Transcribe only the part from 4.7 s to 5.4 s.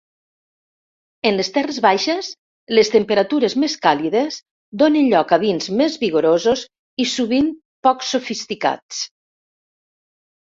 donen lloc a